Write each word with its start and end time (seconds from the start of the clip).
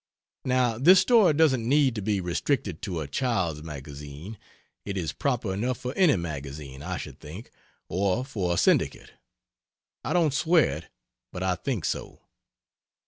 Now 0.45 0.79
this 0.79 0.99
story 0.99 1.35
doesn't 1.35 1.69
need 1.69 1.93
to 1.93 2.01
be 2.01 2.19
restricted 2.21 2.81
to 2.81 3.01
a 3.01 3.07
Childs 3.07 3.61
magazine 3.61 4.39
it 4.83 4.97
is 4.97 5.13
proper 5.13 5.53
enough 5.53 5.77
for 5.77 5.93
any 5.93 6.15
magazine, 6.15 6.81
I 6.81 6.97
should 6.97 7.19
think, 7.19 7.51
or 7.87 8.25
for 8.25 8.51
a 8.55 8.57
syndicate. 8.57 9.13
I 10.03 10.13
don't 10.13 10.33
swear 10.33 10.77
it, 10.77 10.87
but 11.31 11.43
I 11.43 11.53
think 11.53 11.85
so. 11.85 12.19